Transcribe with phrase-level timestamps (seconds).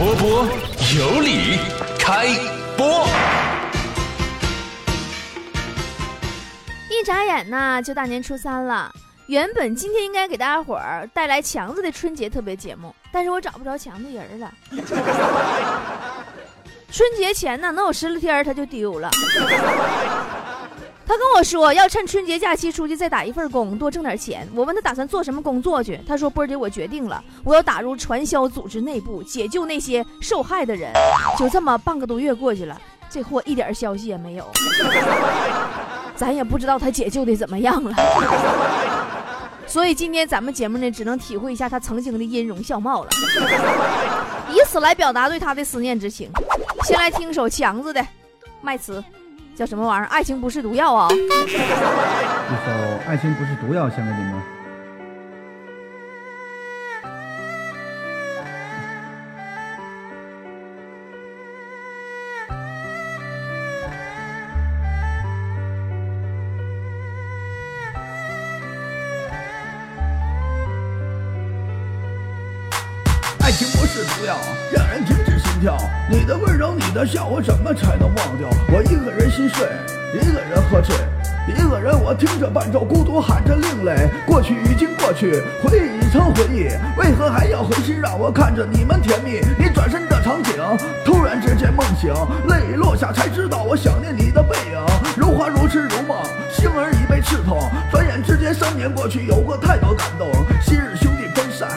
[0.00, 0.48] 波波
[0.96, 1.58] 有理，
[1.98, 2.28] 开
[2.74, 3.06] 播。
[6.88, 8.90] 一眨眼呢，就大年初三了。
[9.26, 14.50] 原本今天应该给大家伙儿带来强子的春节特别节目，但是我找不着强子人了。
[16.90, 19.10] 春节前呢，能有十来天他就丢了。
[21.10, 24.46] 他跟我说要趁春节假期出去再打一份工，多挣点钱。
[24.54, 30.92] 我问他打算做什么工作去，他说波姐，我决定了，我要打入传销组织内部，解救那些受害的人。
[31.36, 32.80] 就这么半个多月过去了，
[33.10, 34.48] 这货一点消息也没有，
[36.14, 37.92] 咱也不知道他解救的怎么样了。
[39.66, 43.10] 所以今天咱们节目呢，只能体会一下他曾经的音容笑貌了，
[44.52, 46.30] 以此来表达对他的思念之情。
[46.84, 48.00] 先来听首强子的
[48.62, 49.00] 《麦词》，
[49.60, 50.06] 叫什么玩意儿？
[50.06, 51.06] 爱情不是毒药啊！
[51.12, 51.28] 一首
[53.06, 54.40] 《爱情不是毒药》献给你们。
[73.42, 74.38] 爱情不是毒药，
[74.72, 75.76] 让人停止跳。
[76.08, 78.48] 你的温柔，你的笑，我怎么才能忘掉？
[78.72, 79.68] 我一个人心碎，
[80.14, 80.96] 一个人喝醉，
[81.46, 84.08] 一个人我听着伴奏，孤独喊着另类。
[84.26, 89.40] 过去已经过去，回忆已成回忆，为何还要回心让我看着你们甜蜜？
[89.58, 90.54] 你转身的场景，
[91.04, 92.12] 突然之间梦醒，
[92.48, 94.80] 泪落下才知道我想念你的背影。
[95.16, 96.16] 如花如痴如梦，
[96.50, 97.70] 心儿已被刺痛。
[97.90, 100.26] 转眼之间三年过去，有过太多感动。
[100.62, 101.68] 昔日兄弟分散，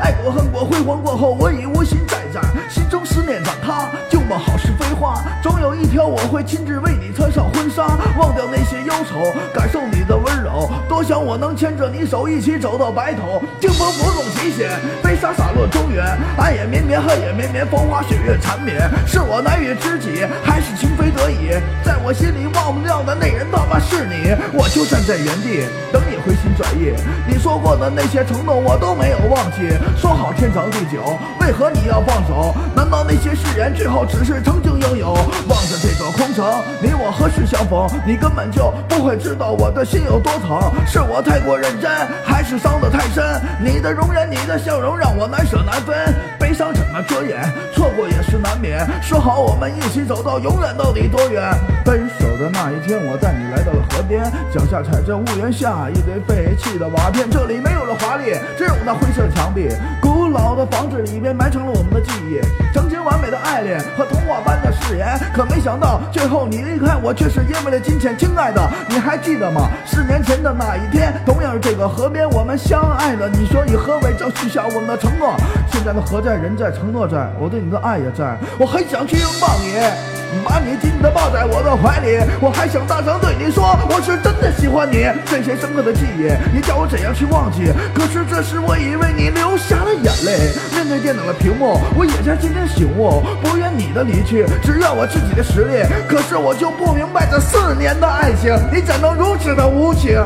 [0.00, 2.42] 爱过恨过，辉煌过后，我已无心再战。
[2.68, 5.22] 心中思念长塌，旧梦好似飞花。
[5.42, 7.86] 总有一天我会亲自为你穿上婚纱，
[8.18, 10.68] 忘掉那些忧愁，感受你的温柔。
[10.88, 13.40] 多想我能牵着你手，一起走到白头。
[13.60, 14.70] 清风拂动琴弦，
[15.02, 16.04] 飞沙洒落中原。
[16.36, 18.76] 爱也绵绵，恨也绵绵，风花雪月缠绵。
[19.06, 21.50] 是我难遇知己，还是情非得已？
[21.84, 24.34] 在我心里忘不掉的那人，他妈是你。
[24.52, 26.92] 我就站在原地，等你回心转意。
[27.26, 29.76] 你说过的那些承诺，我都没有忘记。
[29.96, 32.54] 说好天长地久，为何你要放手？
[32.74, 35.12] 难道那些誓言最后只是曾经拥有？
[35.48, 36.44] 望着这座空城，
[36.80, 37.88] 你我何时相逢？
[38.06, 40.72] 你根本就不会知道我的心有多疼。
[40.86, 41.90] 是我太过认真，
[42.24, 43.24] 还是伤得太深？
[43.60, 46.14] 你的容颜，你的笑容，让我难舍难分。
[46.38, 47.40] 悲伤怎么遮掩？
[47.74, 48.86] 错过也是难免。
[49.02, 51.42] 说好我们一起走到永远，到底多远？
[51.84, 59.68] 分手的那一天，我带你来到了河边，脚下踩着屋檐下一堆废弃的瓦片，这里没有了华丽，只有那灰色墙壁。
[60.00, 62.40] 古老的房子里边埋藏了我们的记忆，
[62.72, 65.18] 曾经完美的爱恋和童话般的誓言。
[65.34, 68.16] 可没想到，最后你离开我，却是因为了金钱。
[68.16, 69.68] 亲爱的，你还记得吗？
[69.86, 73.28] 四年前的那一天，同样是这个河边，我们相爱了。
[73.28, 75.34] 你说以何为证，许下我们的承诺。
[75.70, 78.38] 现在的河在，人在，承诺在，我对你的爱也在。
[78.58, 80.23] 我很想去拥抱你。
[80.44, 85.06] 把你紧紧地抱在我的怀里，我还想大声对你说，我是真的喜欢你。
[85.26, 87.72] 这些深刻的记忆，你叫我怎样去忘记？
[87.94, 90.52] 可是这时我已为你流下了眼泪。
[90.74, 95.82] 面对电脑的屏幕，我也在渐渐醒悟，不愿你的离去，只要我自己的实力。
[96.08, 100.22] 可是我就不明白，这四年的爱情，你怎能如此的无情？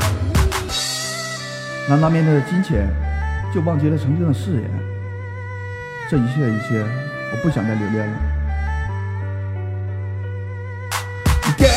[1.89, 2.89] 难道面对着金钱，
[3.55, 4.65] 就忘记了曾经的誓言？
[6.11, 6.81] 这一切一切，
[7.33, 8.38] 我不想再留恋了。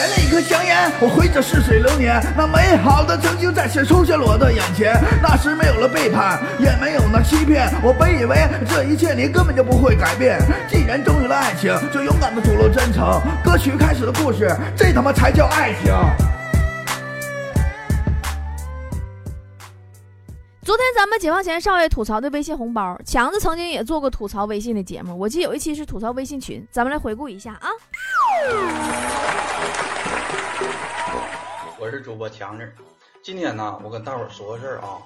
[0.01, 5.00] 点了一颗香烟，我回着似水流年，那美好的曾经再次出现了我的眼前。
[5.22, 8.35] 那时没有了背叛，也没有了欺骗，我本以为
[8.67, 10.39] 这一切你根本就不会改变。
[10.67, 13.22] 既然终于了爱情，就勇敢的吐露真诚。
[13.44, 15.94] 歌曲开始的故事，这他妈才叫爱情。
[20.63, 27.69] 昨天咱们解放前少爷吐槽的微信红包，强子曾经也做过吐槽微信的节目，我记得有一期是吐槽微信群，咱们来回顾一下啊。
[31.79, 32.72] 我是主播强子，
[33.23, 34.97] 今天呢，我跟大伙儿说个事儿啊。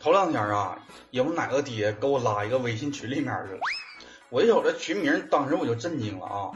[0.00, 0.76] 头两天啊，
[1.10, 3.60] 有哪个爹给我拉一个微信群里面去了，
[4.28, 6.50] 我一瞅这群名，当时我就震惊了啊！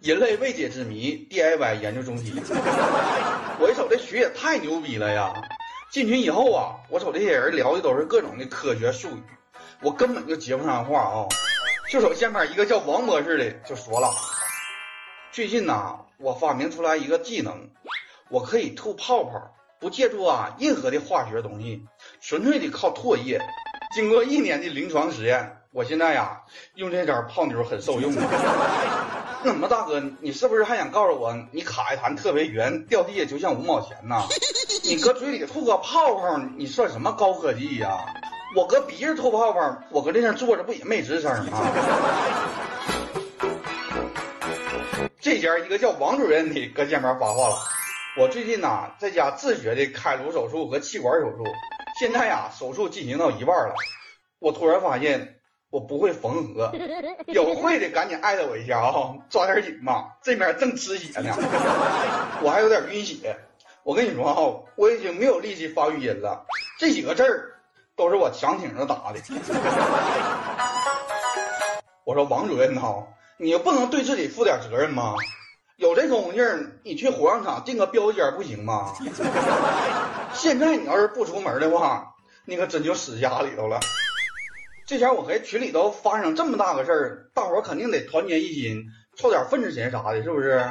[0.00, 2.34] 人类未解之谜 DIY 研究中心。
[3.60, 5.34] 我一瞅这群也太牛逼了呀！
[5.90, 9.22] 进群以后啊，我瞅这些人聊的都是各种的科学术语，
[9.82, 11.26] 我根本就接不上话啊。
[11.90, 14.08] 就瞅下面一个叫王博士的就说了，
[15.32, 17.70] 最近呐，我发明出来一个技能，
[18.28, 21.84] 我可以吐泡泡，不借助啊任何的化学东西，
[22.20, 23.40] 纯粹的靠唾液。
[23.94, 26.40] 经过一年的临床实验，我现在呀
[26.74, 29.38] 用这招泡妞很受用啊。
[29.42, 34.24] 那什么大哥，你是不是还想告诉我，你卡一弹特别圆，掉地下就像五毛钱呐？
[34.84, 38.04] 你搁嘴里吐个泡泡，你算什么高科技呀？
[38.56, 41.62] 我搁鼻子吐泡泡，我搁这上坐着不也没吱声吗？
[45.20, 47.58] 这家一个叫王主任的搁前面发话了，
[48.16, 51.44] 我最近呐在家自学的开颅手术和气管手术，
[51.98, 53.74] 现在呀手术进行到一半了，
[54.38, 56.72] 我突然发现我不会缝合，
[57.26, 61.36] 有会的赶紧艾特我一下啊，抓点紧吧，这面正吃血呢，
[62.42, 63.36] 我还有点晕血。
[63.82, 64.40] 我跟你说哈，
[64.76, 66.46] 我已经没有力气发语音了，
[66.78, 67.60] 这几个字儿
[67.94, 69.20] 都是我强挺着打的。
[72.04, 72.80] 我说王主任呐，
[73.42, 75.14] 你不能对自己负点责任吗？
[75.76, 78.94] 有这功劲儿，你去火葬场订个标间不行吗？
[80.34, 82.12] 现在你要是不出门的话，
[82.44, 83.80] 你可真就死家里头了。
[84.84, 88.84] 这前我和群里头发生这么大个事儿，大伙儿肯定得团结一心，
[89.16, 90.62] 凑点份子钱啥的，是不是？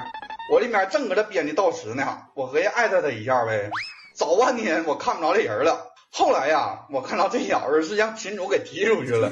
[0.53, 3.71] 我这边正搁这编的悼词呢，我合计艾特他一下呗。
[4.13, 9.31] 早半天我看不着这人了，后来呀，我看到这小子是让群主给踢出去了。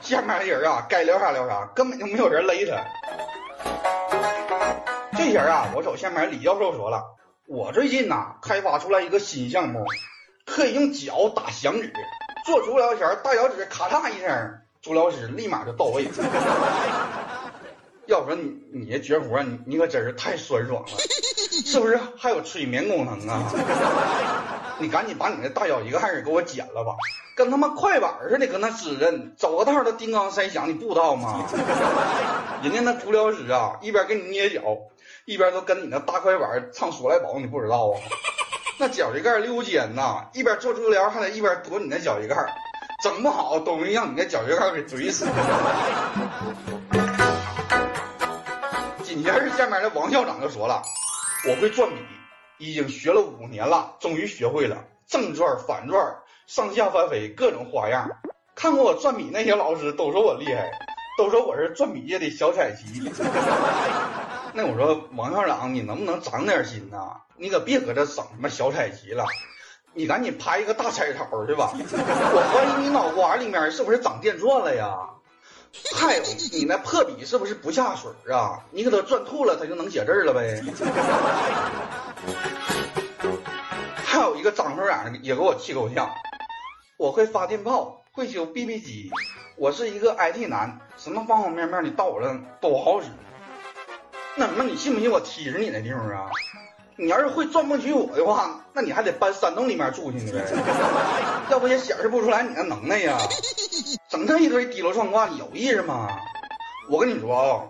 [0.00, 2.82] 下面的人啊，该聊啥聊啥，根本就没有人勒他。
[5.16, 7.04] 这人啊，我瞅下面李教授说了，
[7.46, 9.84] 我最近呐开发出来一个新项目，
[10.46, 11.92] 可以用脚打响指，
[12.46, 16.08] 做足疗前大脚趾咔嚓一声，足疗师立马就到位。
[18.06, 20.88] 要说你你这绝活，你你可真是太酸爽了，
[21.66, 22.00] 是不是？
[22.16, 23.52] 还有催眠功能啊！
[24.78, 26.94] 你赶紧把你那大脚一个还给我剪了吧，
[27.34, 31.44] 跟他妈快板似的，搁那指着，走个道都叮当三响，你不知道吗？
[32.62, 34.60] 人家那足疗师啊，一边给你捏脚，
[35.24, 38.00] 一边都跟你那大快板唱《说来宝》，你不知道啊？
[38.80, 42.36] 那脚趾盖溜肩呐，一边做足疗还得一边躲你那脚趾盖，
[43.02, 45.26] 整不好都能让你那脚趾盖给怼死。
[49.02, 50.82] 紧接着下面的王校长就说了
[51.48, 51.96] ：“我会转笔，
[52.58, 56.16] 已经学了五年了，终于学会了正转、反转、
[56.46, 58.10] 上下翻飞各种花样。
[58.54, 60.70] 看过我转笔那些老师都说我厉害，
[61.16, 63.10] 都说我是转笔界的小彩旗。
[64.52, 67.16] 那我说王校长，你能不能长点心呐？
[67.36, 69.24] 你可别搁这整什么小彩旗了，
[69.94, 71.72] 你赶紧拍一个大彩头去吧。
[71.72, 74.98] 我怀疑你脑瓜里面是不是长电钻了呀？”
[75.94, 78.58] 还有你那破笔是不是不下水啊？
[78.72, 80.60] 你给它转吐了，它就能写字了呗。
[84.04, 86.10] 还有一个张科长也给我气够呛，
[86.96, 89.10] 我会发电报，会修 BB 机，
[89.56, 93.08] 我是一个 IT 男，什么方方面面的到我这都好使。
[94.36, 96.30] 那什么你信不信我踢死你那地方啊？
[96.96, 100.44] 你要是会钻不取我的话，那你还得搬山洞里面住去呢呗，
[101.50, 103.16] 要不也显示不出来你的能耐呀。
[104.08, 106.08] 整这一堆低楼状挂，有意思吗？
[106.90, 107.62] 我跟你说啊，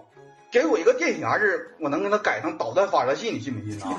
[0.51, 3.93] 给我一个电匣子，我能给它改成导弹发射器，你信不信啊？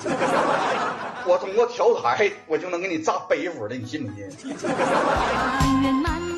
[1.28, 4.28] 我通过调台，我就能给你炸背负的，你信不信？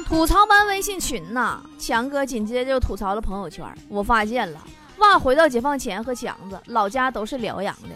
[0.06, 3.66] 吐槽班微信群呐，强哥紧接着就吐槽了朋友圈。
[3.88, 4.60] 我发现了，
[4.98, 7.90] 娃回到解放前和强子老家都是辽阳的。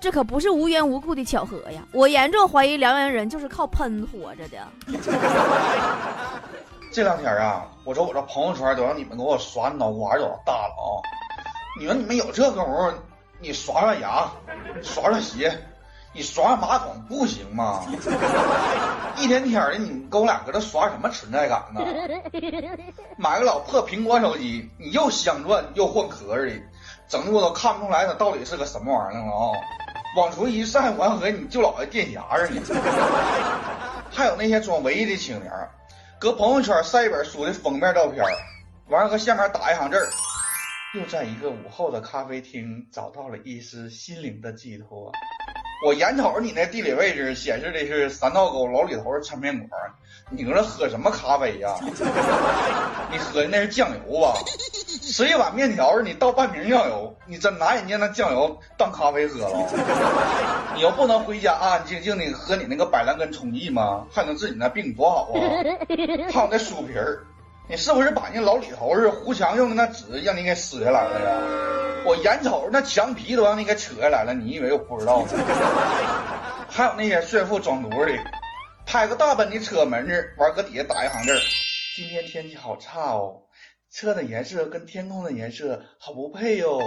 [0.00, 1.82] 这可不是无缘无故的巧合呀！
[1.92, 4.58] 我严重怀疑辽阳人就是靠喷活着的。
[6.90, 10.98] 这两天啊，我说我这朋友圈都让你们给我刷脑瓜都大了啊！
[11.78, 12.92] 你说你们有这功夫，
[13.38, 14.28] 你刷刷牙，
[14.82, 15.56] 刷刷鞋，
[16.12, 17.84] 你刷刷马桶不行吗？
[19.16, 21.80] 一天天的，你跟我俩搁这刷什么存在感呢？
[23.16, 26.52] 买个老破苹果手机，你又镶钻又换壳的，
[27.08, 29.52] 整的我都看不出来它到底是个什么玩意儿了啊！
[30.16, 32.80] 往出一晒，完和你就老的电匣似的。
[34.10, 35.52] 还有那些装文艺的青年，
[36.18, 38.24] 搁朋友圈晒一本书的封面照片，
[38.88, 40.10] 完了搁下面打一行字儿：
[40.92, 45.12] 又在一个午后的咖啡厅找到了一丝心灵的寄托。
[45.86, 49.70] 我眼瞅着你那地理位置显示的是三道沟老李头的抻面馆，
[50.30, 51.76] 你搁这喝什么咖啡呀？
[53.12, 54.34] 你喝的那是酱油吧？
[55.00, 59.68] 吃一碗面条，你倒半瓶酱油，你真拿人家那酱油当咖啡喝了？
[60.74, 64.08] 你又不能回家安安静静的喝你那个百兰根冲剂吗？
[64.10, 65.40] 还能治你那病多好啊？
[66.32, 67.24] 还有那酥皮儿，
[67.70, 72.02] 你是不是把那老李头是糊墙用的那纸让你给撕下来了呀？
[72.04, 75.28] 我眼瞅着那墙皮都让你给扯下来了，你以为我不知道吗？
[76.68, 78.18] 还有那些炫富装犊子的，
[78.84, 81.40] 拍个大奔的车门子，完搁底下打一行字：
[81.94, 83.42] 今天天气好差哦。
[83.92, 86.80] 车的颜色跟天空的颜色好不配哟。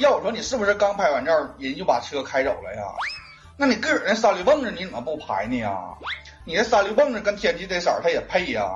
[0.00, 2.82] 要我说，你是不是刚拍完照，人就把车开走了呀？
[3.56, 5.78] 那你个儿那三驴蹦子你怎么不拍呢呀？
[6.44, 8.68] 你那三驴蹦子跟天气这色儿它也配呀？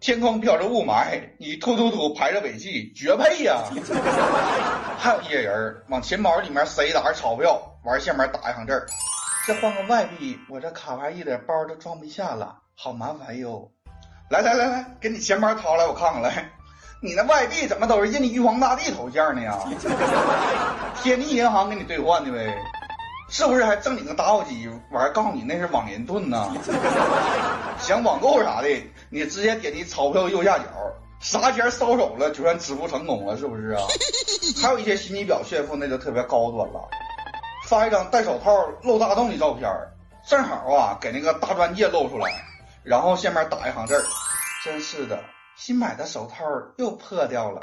[0.00, 3.62] 天空飘着雾霾，你突突突排着尾气，绝配呀！
[4.98, 8.86] 还有一些人往钱包里面塞一沓钞票，完下面打一行字儿：
[9.46, 12.56] 这换个外币，我这卡牌一点包都装不下了。
[12.74, 13.70] 好麻烦哟。
[14.30, 16.50] 来来来来，给你钱包掏来，我看看来。
[17.02, 19.58] 你那外币怎么都是印的玉皇大帝头像呢呀？
[21.02, 22.56] 天地银行给你兑换的呗？
[23.30, 24.68] 是不是还正经个打火机？
[24.90, 26.52] 完告诉你那是网银盾呢？
[27.78, 28.68] 想网购啥的，
[29.08, 30.64] 你直接点击钞票右下角，
[31.20, 33.82] 啥钱收手了就算支付成功了，是不是啊？
[34.60, 36.88] 还有一些心机婊炫富那就特别高端了，
[37.68, 39.70] 发一张戴手套露大洞的照片，
[40.26, 42.44] 正好啊给那个大钻戒露出来，
[42.82, 44.02] 然后下面打一行字儿：
[44.64, 45.20] 真是的，
[45.54, 46.44] 新买的手套
[46.78, 47.60] 又破掉了。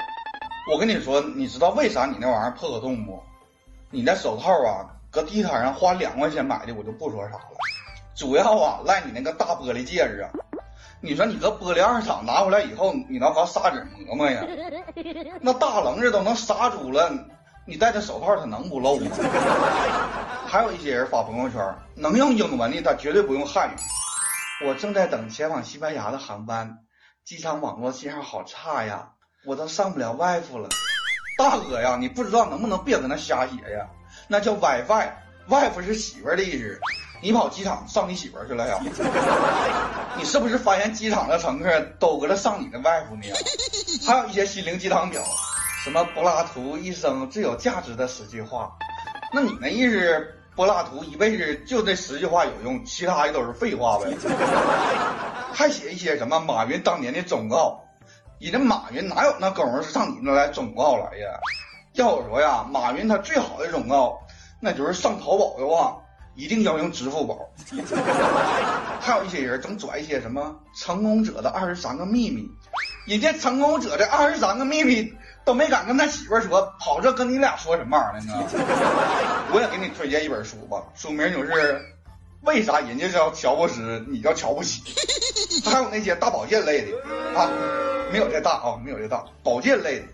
[0.72, 3.22] 我跟你说，你知道为啥你那玩意儿破个洞不？
[3.90, 4.96] 你那手套啊。
[5.10, 7.40] 搁地摊上花两块钱买的，我就不说啥了。
[8.14, 10.30] 主要啊，赖你那个大玻璃戒指啊！
[11.00, 14.42] 你说你搁玻璃二厂拿回来以后，你能搞砂纸磨磨呀？
[15.40, 17.12] 那大棱子都能刹住了，
[17.64, 19.10] 你戴着手套它能不漏吗？
[20.46, 21.62] 还有一些人发朋友圈，
[21.94, 24.66] 能用英文的他绝对不用汉语。
[24.66, 26.78] 我正在等前往西班牙的航班，
[27.24, 29.10] 机场网络信号好差呀，
[29.46, 30.68] 我都上不了外服了。
[31.38, 33.86] 大哥呀，你不知道能不能别搁那瞎写呀？
[34.28, 36.78] 那叫 WiFi，wife 是媳妇儿的意思。
[37.20, 38.78] 你跑机场上你媳妇儿去了呀？
[40.16, 43.26] 你是不是发现机场的乘客都搁这上你的 wife 呢？
[44.06, 45.20] 还有一些心灵鸡汤表，
[45.82, 48.70] 什么柏拉图一生最有价值的十句话。
[49.32, 54.14] 那你那意思，柏拉图一辈子就这十句话有用，其他的都是废话呗？
[55.52, 57.80] 还写一些什么马云当年的忠告，
[58.38, 61.40] 你这马云哪有那功夫上你那来忠告来呀？
[61.98, 64.20] 要我说呀，马云他最好的忠告，
[64.60, 65.96] 那就是上淘宝的话，
[66.36, 67.36] 一定要用支付宝。
[69.00, 72.48] 还有一些人总拽一些什么成功者的二十三个秘密，
[73.04, 75.12] 人家成功者的二十三个秘密
[75.44, 78.44] 都没敢跟他媳妇说，跑这跟你俩说什么玩意儿呢？
[79.52, 81.84] 我也给你推荐一本书吧，书名就是
[82.42, 84.82] 为啥人家叫乔布斯，你叫瞧不起。
[85.68, 86.92] 还有那些大保健类的
[87.36, 87.50] 啊，
[88.12, 90.06] 没有这大啊，没有这大保健类的。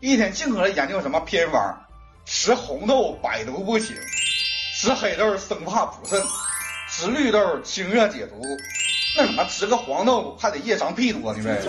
[0.00, 1.74] 一天净搁这研究什么偏方，
[2.26, 3.96] 吃红豆百毒不侵，
[4.74, 6.22] 吃黑豆生怕补肾，
[6.90, 8.34] 吃绿豆清热解毒，
[9.16, 11.62] 那什么吃个黄豆还得夜长屁多呢呗。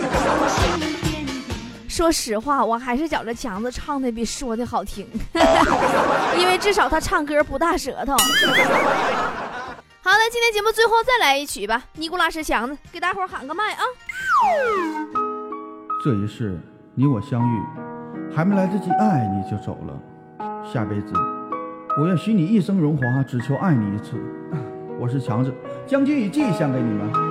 [1.88, 5.08] 说实话，我还是觉着强子唱的比说的好听，
[6.38, 8.12] 因为至少他唱歌不大舌头。
[10.02, 13.82] 好的，今天节目最后再来一曲吧，尼古拉斯强子给大伙喊个麦啊！
[16.04, 16.60] 这一世
[16.94, 17.87] 你我相遇。
[18.30, 19.98] 还没来得及爱你就走了，
[20.64, 21.12] 下辈子
[22.00, 24.16] 我愿许你一生荣华，只求爱你一次。
[25.00, 25.52] 我是强子，
[25.86, 27.28] 将军一计献给你们。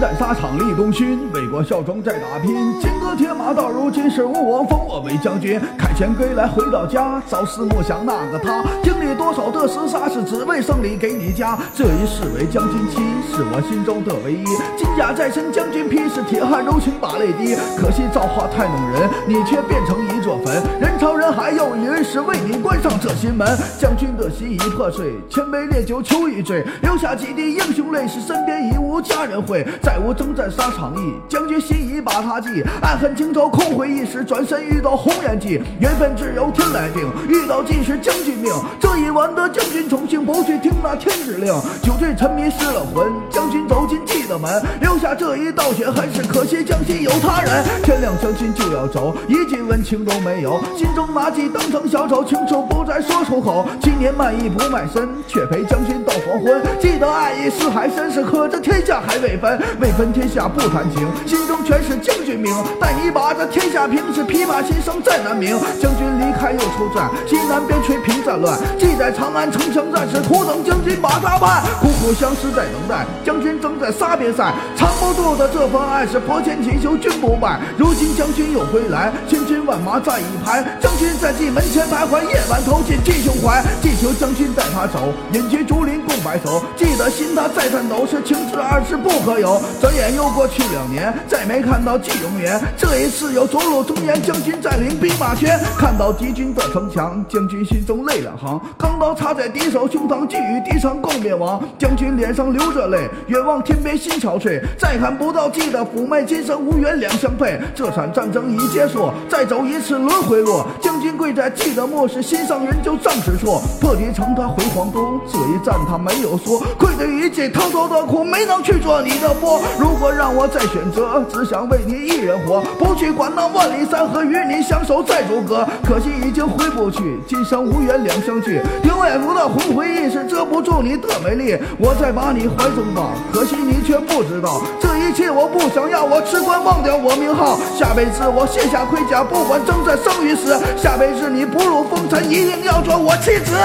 [0.00, 2.54] 在沙场立功勋，为国效忠在打拼。
[2.80, 5.60] 金戈铁马到如今，是吾王封我为将军。
[5.92, 8.64] 凯旋归来回到家，朝思暮想那个他。
[8.82, 11.58] 经历多少的厮杀，是只为胜利给你家。
[11.74, 12.96] 这一世为将军妻，
[13.30, 14.42] 是我心中的唯一。
[14.74, 17.54] 金甲在身，将军披，是铁汉柔情把泪滴。
[17.76, 20.62] 可惜造化太弄人，你却变成一座坟。
[20.80, 23.46] 人潮人海又一人，是为你关上这心门。
[23.78, 29.62] 将军的心已破碎，千杯烈酒求一醉，留下几滴英雄泪，是身边已无家人会。
[29.82, 32.48] 再无征战沙场意，将军心已把他记，
[32.80, 38.52] 爱恨情仇空回忆时，转身遇到红颜计，缘分只有天来定，遇到尽是将军命。
[38.78, 47.64] 这一晚的将军宠幸，不去听那天之令，酒醉沉迷失了魂，将军走进记的门，留下这一道血痕，是可惜将心有他人。
[47.82, 53.66] 天亮将军就要走，一句温情都没有，心中那记当成小丑，情仇不再说出口。
[53.80, 56.62] 今年卖艺不卖身，却陪将军到黄昏。
[56.78, 59.60] 记得爱意似海深，是可这天下还未分。
[59.80, 62.54] 未分天下不谈情，心中全是将军命。
[62.80, 65.58] 待你把这天下平，是琵琶心声再难鸣。
[65.80, 68.58] 将军离开又出战，西南边陲平战乱。
[68.78, 71.62] 记载长安城墙战士苦等将军把他办。
[71.80, 74.52] 苦苦相思在等待，将军正在沙边赛。
[74.76, 77.60] 藏不住的这份爱是佛前祈求君不败。
[77.76, 80.62] 如今将军又归来，千军万马在一排。
[80.80, 83.62] 将军在蓟门前徘徊，夜晚投进进胸怀。
[83.82, 86.62] 祈求将军带他走，隐居竹林共白首。
[86.76, 89.60] 记得心他在颤抖，是情字二字不可有。
[89.80, 92.60] 转眼又过去两年，再没看到季永元。
[92.76, 98.60] 这一次又走入中原，将军占领兵马前，看到敌军的城墙，将军心中泪两行。
[98.78, 101.62] 钢刀插在敌手胸膛，寄予敌城共灭亡。
[101.78, 104.60] 将军脸上流着泪，远望天边心憔悴。
[104.78, 107.60] 再看不到记的妩媚，今生无缘两相配。
[107.74, 110.62] 这场战争已结束，再走一次轮回路。
[110.80, 113.60] 将军跪在记得末世，心上人就仗势错。
[113.80, 116.60] 破敌城他回皇都，这一战他没有说。
[116.78, 119.60] 愧对于己，偷偷的苦，没能去做你的佛。
[119.78, 125.51] 如果让我再选择，只想为你一人活，不去管那万里山河，与你相守在如隔。
[125.84, 128.60] 可惜已经回不去，今生无缘两相聚。
[128.82, 137.56] 听外服的红回忆是遮不住你的美丽，我再把你怀中抱，可惜你却不知道，这一切我不想要，我只管忘掉我名号。
[137.76, 143.56] 下辈子我卸下盔甲，不管征战生与死，下辈子你不入风尘，一定要做我妻子。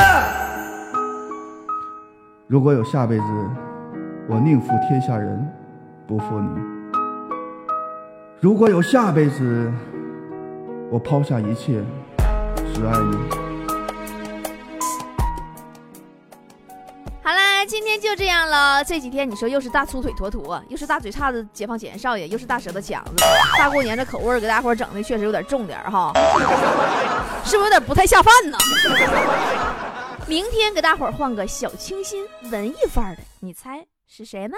[2.47, 3.23] 如果有下辈子，
[4.29, 5.45] 我宁负天下人，
[6.07, 6.47] 不负你。
[8.39, 9.71] 如果有下辈子，
[10.89, 11.83] 我抛下一切，
[12.73, 13.17] 只爱你。
[17.21, 18.81] 好啦，今天就这样了。
[18.85, 23.11] 这几天你说又是大粗腿坨坨，又是大嘴叉子解放前少爷，又是大舌头强子，
[23.57, 26.13] 大过年这口味给大伙整的确实有点重点哈，
[27.43, 28.57] 是不是有点不太下饭呢？
[30.25, 34.55] 明天给大伙儿换个小清新、文艺范儿的，你猜是谁呢？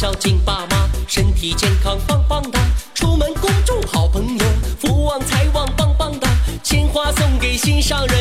[0.00, 2.58] 孝敬爸妈，身体健康棒棒哒，
[2.94, 4.44] 出门恭祝好朋友，
[4.78, 6.26] 福旺财旺棒棒哒，
[6.62, 8.19] 鲜花送给心上人，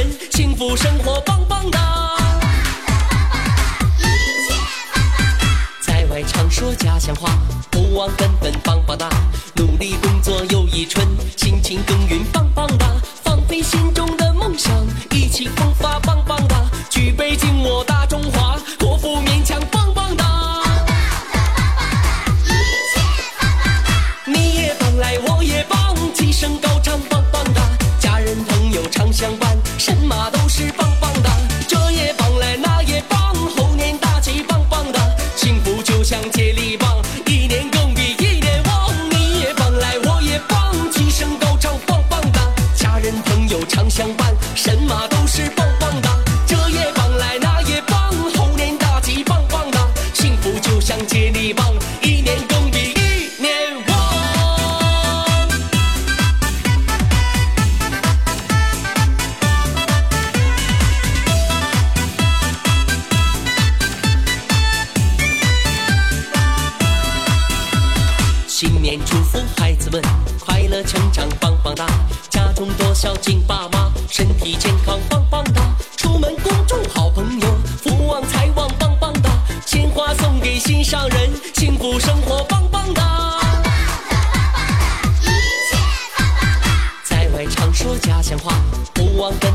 [69.56, 70.02] 孩子们
[70.40, 71.86] 快乐成长棒棒哒，
[72.30, 75.62] 家中多孝敬爸妈，身体健康棒棒哒，
[75.98, 77.48] 出门恭祝好朋友，
[77.84, 79.30] 福旺财旺棒棒哒，
[79.66, 83.40] 鲜花送给心上人，幸福生活棒棒哒。
[87.04, 88.54] 在外常说家乡话，
[88.94, 89.52] 不忘本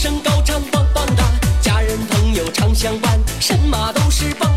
[0.00, 1.24] 声高唱棒棒哒
[1.60, 4.47] 家人朋友常相伴神马都是棒